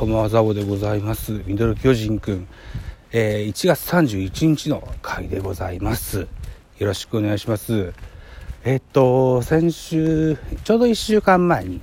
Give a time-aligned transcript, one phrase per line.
[0.00, 1.42] こんばんはザボでございます。
[1.44, 2.48] ミドル巨人くん、
[3.12, 6.20] えー、1月31日の回でございます。
[6.20, 7.92] よろしくお願いします。
[8.64, 11.82] えっと先週ちょうど1週間前に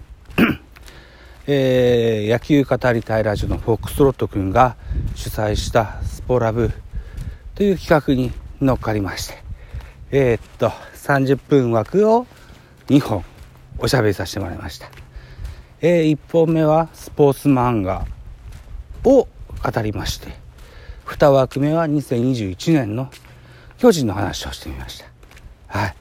[1.45, 4.77] えー、野球語りたいラジオのフォックストロットくんが
[5.13, 6.71] 主催したスポラブ
[7.53, 9.43] という企画に乗っかりまして
[10.09, 12.25] えー、っと30分枠を
[12.87, 13.23] 2本
[13.77, 14.89] おしゃべりさせてもらいました。
[15.79, 18.16] えー、1本目はスポーツ漫画。
[19.03, 19.27] を
[19.63, 20.33] 語りまして
[21.05, 23.09] 2枠目は2021年の
[23.77, 25.05] 巨人の話をしてみました。
[25.67, 25.95] はい。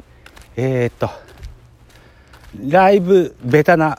[0.57, 1.11] えー、っと
[2.59, 3.99] ライブベタな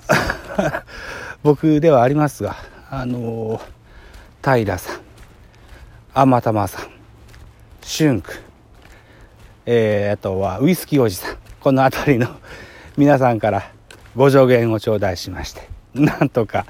[1.44, 2.55] 僕ではありますが
[2.90, 5.02] あのー、平さん
[6.14, 6.90] 天玉さん
[7.82, 8.36] 俊君
[9.70, 12.27] えー、あとはウイスキーおじさんこの辺りの
[12.96, 13.70] 皆さんから
[14.16, 16.66] ご助言を頂戴しましてなんとか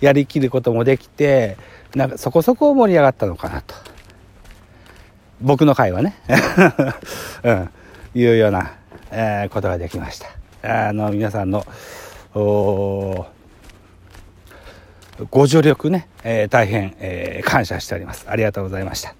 [0.00, 1.56] やりきることもできて
[1.94, 3.74] なんかそこそこ盛り上がったのかなと。
[5.40, 6.16] 僕の会はね、
[7.44, 7.70] うん、
[8.14, 8.72] いうような、
[9.12, 10.88] えー、ことができました。
[10.88, 11.64] あの皆さんの
[15.30, 18.26] ご助力ね、えー、大変、えー、感謝しております。
[18.28, 19.14] ありがとうございました。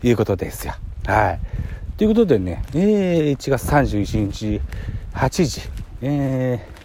[0.00, 0.74] ということですよ。
[1.06, 1.40] はい。
[1.96, 4.60] ということでね、えー、1月31日
[5.14, 5.60] 8時、
[6.00, 6.81] えー、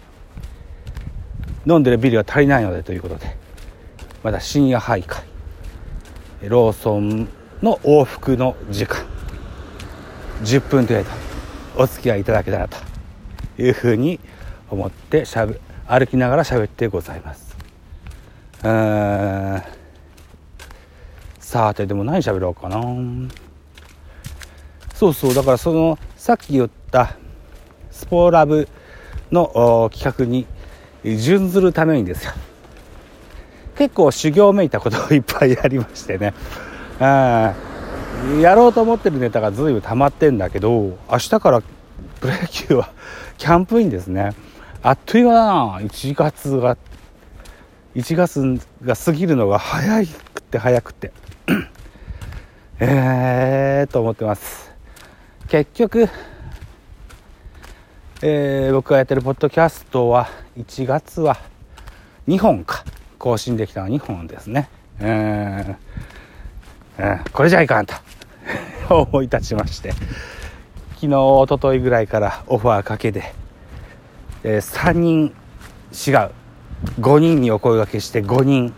[1.68, 3.36] 飲んでるビールが足りないのでということで
[4.22, 5.22] まだ深夜徘徊。
[6.48, 7.28] ローソン
[7.62, 9.04] の往復の時間。
[10.42, 11.10] 10分程度
[11.76, 12.76] お付き合いいただけたらと
[13.60, 14.20] いうふうに
[14.70, 17.56] 思ってしゃべ歩きながら喋ってございます。
[18.64, 19.62] うん
[21.40, 22.82] さてでも何喋ろうかな。
[24.94, 27.16] そうそうだからそのさっき言った
[27.90, 28.68] スポーラブ
[29.30, 30.46] の企画に
[31.16, 32.32] 準ずるためにですよ
[33.76, 36.34] 結構修行めいたことをいっぱいやりましてね
[37.00, 37.54] や
[38.54, 41.62] ろうと思ってるネタが随分溜まってんだけど明日から
[42.20, 42.92] プロ野球は
[43.36, 44.32] キャンプインですね
[44.82, 46.76] あっという間だな1月が
[47.94, 50.04] 1月が過ぎるのが早
[50.34, 51.12] くて早くて
[52.80, 54.72] えーと思ってます
[55.48, 56.08] 結局
[58.20, 61.38] えー、僕がやってるポッドキャストは1月は
[62.26, 62.84] 2本か。
[63.16, 64.68] 更新できたのは2本ですね。
[65.00, 65.76] うん
[67.32, 67.94] これじゃいかんと。
[68.90, 69.92] 思い立ちまして。
[70.96, 73.32] 昨日おとといぐらいからオファーかけて、
[74.42, 75.32] えー、3人
[75.92, 76.30] 違う。
[77.00, 78.74] 5人にお声がけして5人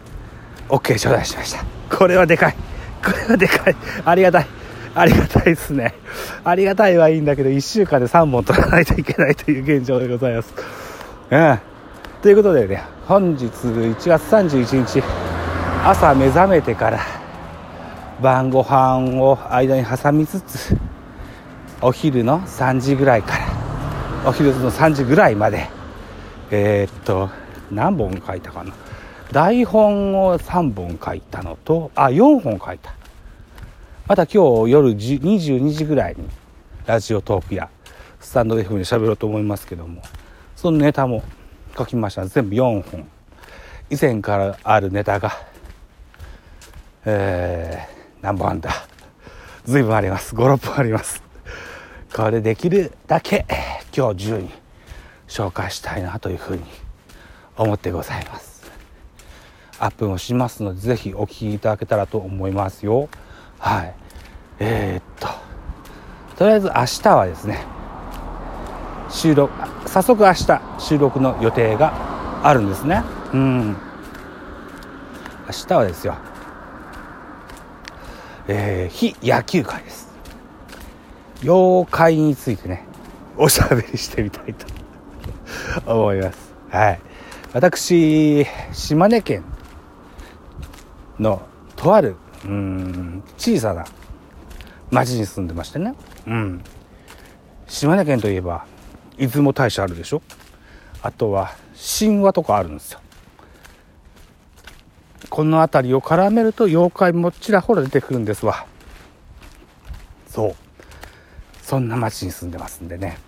[0.68, 1.64] OK 頂戴しました。
[1.96, 2.56] これはでかい。
[3.02, 3.76] これはでかい。
[4.04, 4.59] ありがたい。
[4.94, 5.94] ありがたいですね。
[6.42, 10.52] ありがたいはいいんだけど1週間で3本取らないといけないという現状でございます。
[11.30, 11.58] うん
[12.22, 15.02] ということでね本日1月31日
[15.84, 17.00] 朝目覚めてから
[18.20, 20.76] 晩ご飯を間に挟みつつ
[21.80, 25.68] お昼の3時ぐらいからお昼の3時ぐらいまで
[26.50, 27.30] えー、っと
[27.70, 28.74] 何本書いたかな。
[29.32, 33.00] 台本を3本書いたのとあ4本書いた。
[34.06, 36.28] また今日夜22時ぐらいに
[36.87, 37.71] ラジオトークや
[38.21, 40.03] スタンド F で喋ろうと思いますけども
[40.56, 41.22] そのネタも
[41.77, 42.27] 書きました。
[42.27, 43.09] 全部4本。
[43.88, 45.33] 以前からあるネタが
[47.05, 48.71] えー、何本あんだ。
[49.65, 50.34] 随分あります。
[50.34, 51.22] 56本あります。
[52.15, 53.47] これできるだけ
[53.97, 54.50] 今日中に
[55.28, 56.62] 紹介したいなというふうに
[57.56, 58.71] 思ってございます。
[59.78, 63.09] アップもしますので是非お聴きいただけたらと思いますよ。
[63.60, 63.94] はい。
[64.59, 65.28] えー、っと
[66.37, 67.65] とりあえず明日はですね
[69.10, 69.53] 収録
[69.88, 71.93] 早速明日収録の予定が
[72.43, 73.03] あるんですね。
[73.34, 73.69] うん。
[73.72, 73.76] 明
[75.69, 76.16] 日はですよ。
[78.49, 80.09] えー、非野球界です。
[81.43, 82.87] 妖怪についてね
[83.37, 84.67] おしゃべりしてみたいと
[85.93, 86.55] 思います。
[86.70, 87.00] はい。
[87.52, 89.44] 私島根県
[91.19, 91.43] の
[91.76, 93.22] とあるうん。
[93.37, 93.84] 小さな
[94.90, 95.94] 町に住んでましてね。
[96.26, 96.62] うん。
[97.66, 98.66] 島根県といえば
[99.16, 100.22] 出雲大社あるでしょ？
[101.02, 101.54] あとは
[101.98, 103.00] 神話とかあるんですよ。
[105.28, 108.66] この辺りを絡めると妖怪もちらほら出てくるんですわ。
[110.26, 110.56] そう。
[111.62, 113.19] そんな町に住んでますんでね。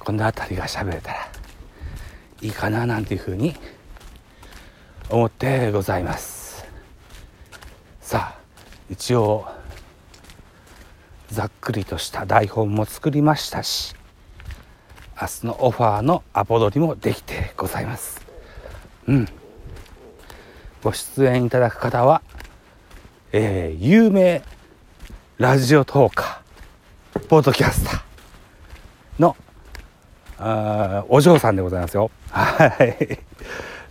[0.00, 1.28] この辺りが喋れたら
[2.40, 3.54] いいかななんていうふうに
[5.08, 6.41] 思ってございます。
[8.90, 9.46] 一応
[11.30, 13.94] ざっくりとした台本も作りましたし
[15.20, 18.20] 明日のオファーのアポ取りもできてございます
[19.06, 19.28] うん
[20.82, 22.22] ご出演いただく方は、
[23.30, 24.42] えー、有名
[25.38, 28.02] ラジオトーカー、ポッドキャスター
[29.18, 29.36] の、
[30.38, 32.10] あお嬢さんでございますよ。
[32.30, 33.18] はい。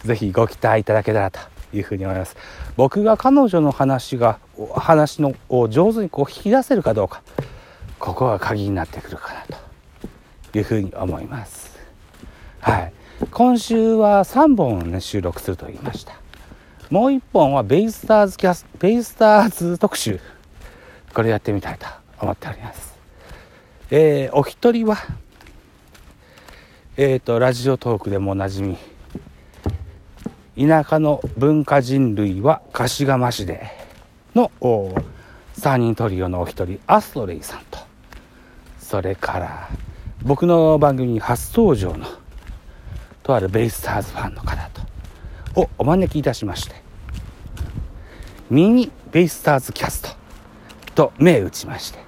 [0.06, 1.40] ぜひご期待いただけたらと
[1.74, 2.36] いうふうに思います。
[2.78, 4.40] 僕が彼女の話が、
[4.76, 7.22] 話のを上手にこう引き出せるかどうか、
[8.00, 9.58] ここが鍵になってくるかな
[10.52, 11.78] というふうに思います。
[12.60, 12.94] はい。
[13.32, 16.14] 今週は3本ね、収録すると言いました。
[16.90, 20.20] もう1本はベイスターズキャス、ベイスターズ特集。
[21.14, 21.86] これやってみたいと
[22.20, 22.96] 思っております。
[23.92, 24.98] えー、お一人は、
[26.98, 28.78] えっ、ー、と、ラジオトークでもおなじみ、
[30.58, 33.72] 田舎の文化人類は貸しがましで
[34.36, 34.52] の
[35.58, 37.80] 3人トリオのお一人アストレイさんと。
[38.80, 39.70] それから
[40.24, 42.06] 僕の番組に初登場の
[43.24, 45.62] とあるベイスターズファンの方と。
[45.62, 46.76] をお招きいたしまして。
[48.50, 50.10] ミニベイスターズキャスト
[50.96, 52.00] と銘打ちまして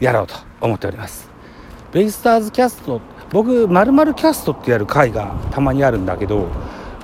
[0.00, 1.28] やろうと思っております。
[1.92, 6.48] ベイスターズキャスト僕まるまるキャストってやる回がたまにあるんだけど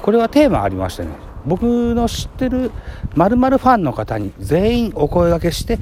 [0.03, 1.11] これはテーマありましてね。
[1.47, 1.63] 僕
[1.95, 2.71] の知ってる
[3.15, 5.79] まるファンの方に全員お声がけして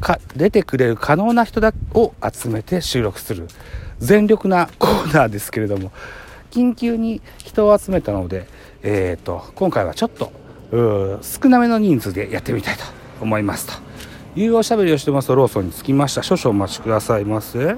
[0.00, 3.48] か出てくれる可能な人だを集めて収録する。
[3.98, 5.90] 全力なコーナーですけれども。
[6.50, 8.46] 緊急に人を集めたので、
[8.82, 10.32] えーと、今回はちょっと
[11.20, 12.84] 少なめの人数でやってみたいと
[13.20, 13.74] 思いますと。
[14.34, 16.22] いうおしゃべりをしてますローソンに着きました。
[16.22, 17.76] 少々お待ちくださいませ。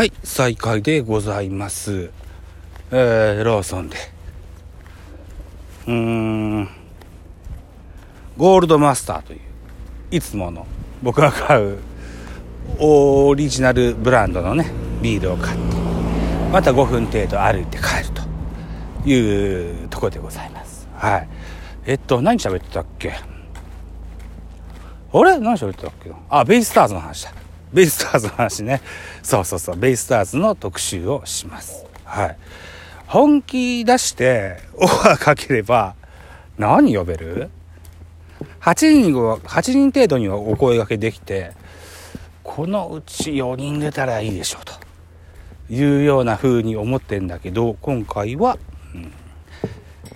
[0.00, 2.10] はい、再開でございます。
[2.90, 3.98] えー、ローソンで。
[5.88, 6.68] うーん、
[8.38, 9.40] ゴールドマスターという、
[10.10, 10.66] いつもの
[11.02, 11.80] 僕が買う
[12.78, 14.70] オリジナルブランドのね、
[15.02, 15.76] ビールを買って、
[16.50, 18.10] また5分程度歩いて帰る
[19.02, 20.88] というところでございます。
[20.94, 21.28] はい。
[21.84, 23.12] えっと、何喋ってたっけ？
[25.12, 25.38] あれ？
[25.38, 26.10] 何喋ってたっけ？
[26.30, 27.32] あ、ベイスターズの話だ。
[27.72, 28.80] ベイスターズの話ね。
[29.22, 31.84] そうそうそう、ベイスターズの特集をします。
[32.04, 32.36] はい。
[33.06, 35.94] 本気出してオファーかければ、
[36.58, 37.50] 何呼べる
[38.60, 41.52] ?8 人8人程度にはお声がけできて、
[42.42, 44.72] このうち4人出たらいいでしょうと
[45.72, 48.58] いうような風に思ってんだけど、今回は、
[48.94, 49.12] うん、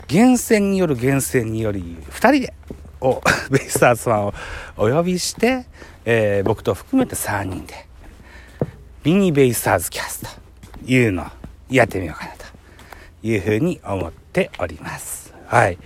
[0.08, 2.54] 厳選による厳選により2人で
[3.00, 4.34] を ベイスターズファンを
[4.76, 5.66] お呼びして、
[6.04, 7.86] えー、僕と含めて3人で、
[9.04, 11.26] ミニベイスターズキャストというのを
[11.70, 12.44] やってみようかなと
[13.22, 15.34] いうふうに思っております。
[15.46, 15.78] はい。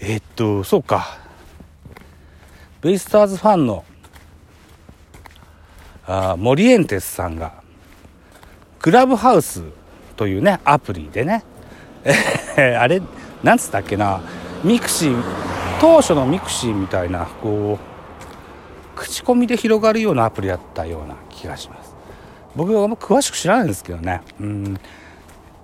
[0.00, 1.18] えー、っと、そうか。
[2.80, 3.84] ベイスターズファンの
[6.06, 7.62] あモリエンテスさんが、
[8.78, 9.62] クラブハウス
[10.16, 11.44] というね、アプリでね、
[12.56, 13.02] え あれ、
[13.42, 14.22] なんつったっけな、
[14.64, 15.22] ミクシー、
[15.82, 17.97] 当初のミクシーみたいな、こう、
[18.98, 21.94] 口コミで広がるようなアプリだったような気がします。
[22.56, 24.22] 僕は詳しく知らないんですけどね。
[24.40, 24.80] うん。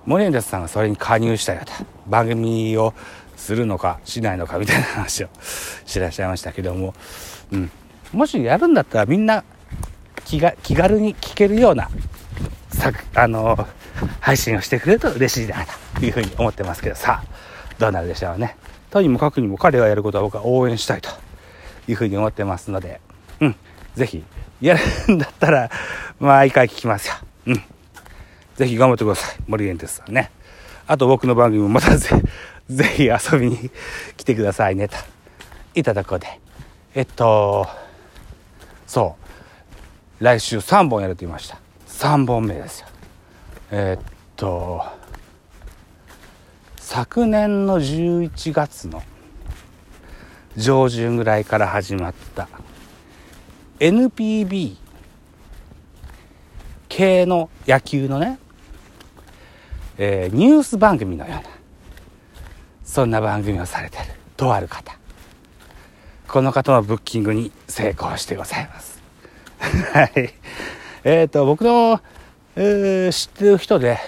[0.06, 1.72] モネンデスさんがそれに加入したよと
[2.06, 2.94] 番組を
[3.36, 5.28] するのかしないのかみたいな話を
[5.86, 6.94] してらっしゃいましたけども、
[7.50, 7.70] うん、
[8.12, 9.44] もしやるんだったらみんな
[10.26, 11.88] 気が気軽に聞けるような
[13.14, 13.66] あの
[14.20, 15.56] 配信をしてくれると嬉しいな
[15.98, 16.94] というふうに思ってますけど。
[16.94, 17.34] さあ
[17.78, 18.56] どうなるでしょうね。
[18.90, 21.10] とにもかくにも彼がやることは僕は応援したいと
[21.88, 23.00] いうふうに思ってますので。
[23.40, 23.56] うん。
[23.94, 24.24] ぜひ、
[24.60, 24.76] や
[25.08, 25.70] るんだったら、
[26.20, 27.14] 毎回聞きますよ。
[27.46, 27.62] うん。
[28.56, 29.36] ぜひ頑張ってください。
[29.46, 30.30] 森エンテスさんね。
[30.86, 32.10] あと僕の番組もまたぜ、
[32.68, 33.70] ぜひ遊びに
[34.16, 34.96] 来てくださいね、と。
[35.74, 36.40] いただこうで。
[36.94, 37.66] えっと、
[38.86, 39.16] そ
[40.20, 40.24] う。
[40.24, 41.58] 来週3本やると言いました。
[41.88, 42.86] 3本目ですよ。
[43.70, 44.04] えっ
[44.36, 44.84] と、
[46.76, 49.02] 昨年の11月の
[50.56, 52.48] 上旬ぐらいから始まった
[53.80, 54.76] NPB
[56.88, 58.38] 系の野球のね、
[59.98, 61.42] えー、ニュース番組のような、
[62.84, 64.04] そんな番組をされてる、
[64.36, 64.96] とある方。
[66.28, 69.02] この方のブッキングに成功してございます。
[69.92, 70.34] はい。
[71.04, 72.00] えっ、ー、と、僕の、
[72.56, 73.98] えー、知ってる人で、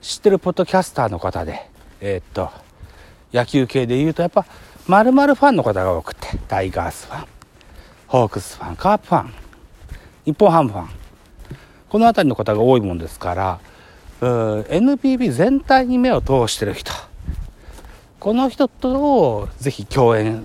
[0.00, 1.68] 知ってるポッドキャスターの方で、
[2.00, 2.50] えっ、ー、と、
[3.32, 4.46] 野球系で言うと、やっぱ、
[4.86, 7.39] まるファンの方が多くて、タイガースファン。
[8.10, 9.32] ホークスファン、カープファン、
[10.24, 10.88] 日本ハムファン、
[11.88, 13.60] この辺りの方が多いもんですから、
[14.20, 16.90] NPB 全体に目を通してる人、
[18.18, 20.44] この人とぜひ共演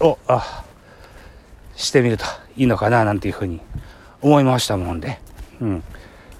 [0.00, 0.18] を
[1.76, 2.24] してみると
[2.56, 3.60] いいのかななんていうふうに
[4.20, 5.20] 思いましたもんで、
[5.60, 5.84] うん。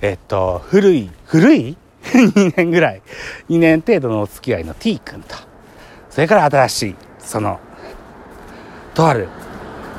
[0.02, 3.02] えっと、古い、古い ?2 年ぐらい、
[3.48, 5.36] 2年程度のお付き合いの T 君と、
[6.10, 7.60] それから新しい、その、
[8.94, 9.28] とある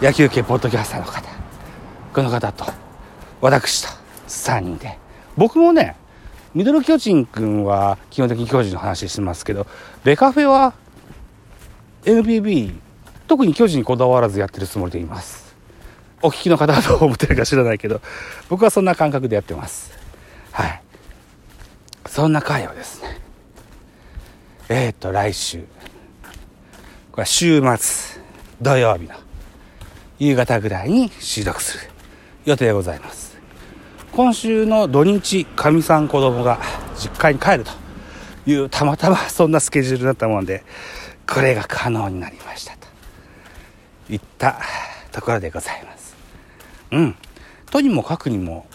[0.02, 1.30] 野球系ポッドキャスターの方、
[2.12, 2.66] この方と、
[3.40, 3.88] 私と
[4.28, 4.98] 3人で、
[5.38, 5.96] 僕もね、
[6.56, 9.68] ミドル巨人くんは基本的に巨人の話してますけど、
[10.04, 10.74] ベカフェは
[12.04, 12.74] NPB、
[13.28, 15.56] 特に巨人にこだわらずやってるつもりでいます。
[16.24, 18.02] お聞きの方はどう思ってるか知らないけど、
[18.50, 19.92] 僕はそんな感覚でやってます。
[20.52, 20.82] はい。
[22.08, 23.20] そんな回をですね、
[24.68, 25.60] えっ、ー、と、来週、
[27.12, 28.20] これは週末、
[28.60, 29.14] 土曜日の
[30.22, 31.92] 夕方ぐらいに収録する
[32.46, 33.36] 予定でございます。
[34.12, 36.60] 今週の土日、かみさん子供が
[36.96, 37.72] 実家に帰ると
[38.46, 40.64] いう、たまたまそんなスケジュールだったもんで、
[41.28, 42.88] これが可能になりましたと
[44.14, 44.60] いった
[45.12, 46.16] ところでございます。
[46.92, 47.16] うん。
[47.72, 48.68] とにもかくにも、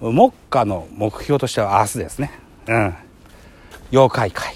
[0.00, 2.30] 目下の目標としては明日ですね。
[2.68, 2.94] うん。
[3.90, 4.54] 妖怪会。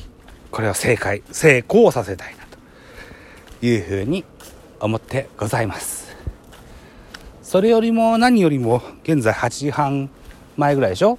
[0.52, 2.44] これを正解、成功させたいな
[3.60, 4.24] というふうに
[4.78, 6.05] 思ってございます。
[7.46, 10.10] それよりも何よりも現在8時半
[10.56, 11.16] 前ぐらいでしょ？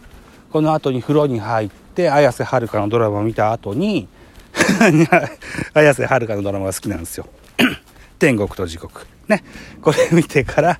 [0.51, 4.09] この後に風呂に入って綾瀬はるかのドラマを見た後に
[5.73, 7.27] 綾瀬はるかのドラマが好きなんですよ。
[8.19, 9.07] 天国と地獄。
[9.29, 9.41] ね。
[9.81, 10.79] これ見てから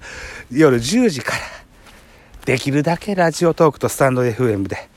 [0.52, 1.38] 夜10時から
[2.44, 4.90] できるだけラジオトークとスタンド FM で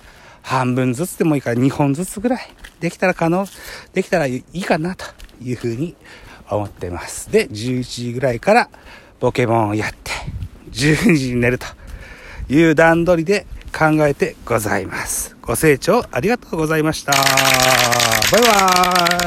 [0.42, 2.48] 半分ずつでもいいから2本ずつぐらい
[2.80, 3.46] できたら可能
[3.92, 5.04] できたらいいかなと
[5.40, 5.94] いうふうに
[6.50, 7.30] 思ってます。
[7.30, 8.68] で11時ぐらいから
[9.20, 10.10] ポケモンをやって
[10.72, 11.66] 12時に寝ると
[12.48, 13.46] いう段取りで
[13.76, 15.36] 考えてございます。
[15.42, 17.12] ご清聴ありがとうございました。
[17.12, 17.18] バ
[18.38, 19.10] イバーイ